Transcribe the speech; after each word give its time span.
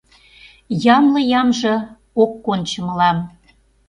Ямле 0.95 1.21
ямже 1.41 1.75
ок 2.21 2.31
кончо 2.45 2.79
мылам. 2.85 3.17